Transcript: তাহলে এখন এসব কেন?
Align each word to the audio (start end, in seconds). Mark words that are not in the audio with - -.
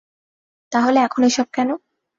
তাহলে 0.71 0.99
এখন 0.99 1.21
এসব 1.23 1.47
কেন? 1.53 1.69